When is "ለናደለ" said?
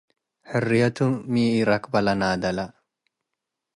2.05-2.57